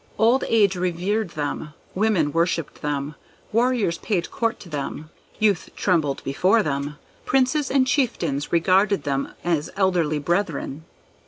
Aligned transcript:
Old 0.17 0.43
age 0.47 0.75
revered 0.75 1.29
them, 1.37 1.75
women 1.93 2.31
worshipped 2.33 2.81
them, 2.81 3.13
warriors 3.51 3.99
paid 3.99 4.31
court 4.31 4.59
to 4.61 4.67
them, 4.67 5.11
youth 5.37 5.69
trembled 5.75 6.23
before 6.23 6.63
them, 6.63 6.97
princes 7.23 7.69
and 7.69 7.85
chieftains 7.85 8.51
regarded 8.51 9.03
them 9.03 9.31
as 9.43 9.69
elder 9.77 10.19
brethren. 10.19 10.85